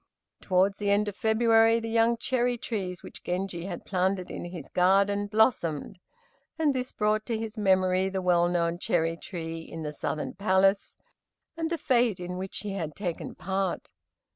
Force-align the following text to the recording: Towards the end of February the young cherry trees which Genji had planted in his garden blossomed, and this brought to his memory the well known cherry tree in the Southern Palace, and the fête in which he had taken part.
Towards 0.41 0.79
the 0.79 0.89
end 0.89 1.07
of 1.09 1.15
February 1.15 1.79
the 1.79 1.87
young 1.87 2.17
cherry 2.17 2.57
trees 2.57 3.03
which 3.03 3.21
Genji 3.23 3.65
had 3.65 3.85
planted 3.85 4.31
in 4.31 4.45
his 4.45 4.67
garden 4.69 5.27
blossomed, 5.27 5.99
and 6.57 6.73
this 6.73 6.91
brought 6.91 7.23
to 7.27 7.37
his 7.37 7.55
memory 7.55 8.09
the 8.09 8.19
well 8.19 8.49
known 8.49 8.79
cherry 8.79 9.15
tree 9.15 9.59
in 9.59 9.83
the 9.83 9.91
Southern 9.91 10.33
Palace, 10.33 10.97
and 11.55 11.69
the 11.69 11.77
fête 11.77 12.19
in 12.19 12.35
which 12.35 12.61
he 12.61 12.73
had 12.73 12.95
taken 12.95 13.35
part. 13.35 13.91